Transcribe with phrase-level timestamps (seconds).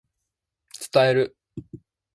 [0.91, 1.35] 伝える